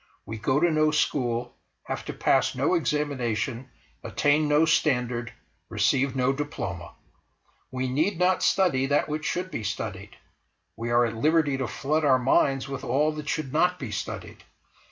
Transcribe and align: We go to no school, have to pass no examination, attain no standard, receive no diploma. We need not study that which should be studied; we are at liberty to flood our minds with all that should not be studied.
We 0.25 0.39
go 0.39 0.59
to 0.59 0.71
no 0.71 0.89
school, 0.89 1.55
have 1.83 2.03
to 2.05 2.13
pass 2.13 2.55
no 2.55 2.73
examination, 2.73 3.69
attain 4.03 4.47
no 4.47 4.65
standard, 4.65 5.31
receive 5.69 6.15
no 6.15 6.33
diploma. 6.33 6.95
We 7.69 7.87
need 7.87 8.17
not 8.17 8.41
study 8.41 8.87
that 8.87 9.07
which 9.07 9.25
should 9.25 9.51
be 9.51 9.63
studied; 9.63 10.17
we 10.75 10.89
are 10.89 11.05
at 11.05 11.15
liberty 11.15 11.55
to 11.57 11.67
flood 11.67 12.03
our 12.03 12.17
minds 12.17 12.67
with 12.67 12.83
all 12.83 13.11
that 13.11 13.29
should 13.29 13.53
not 13.53 13.77
be 13.77 13.91
studied. 13.91 14.43